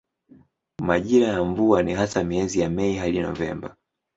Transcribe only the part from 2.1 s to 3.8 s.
miezi ya Mei hadi Novemba.